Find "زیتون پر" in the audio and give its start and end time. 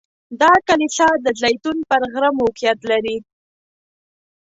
1.41-2.01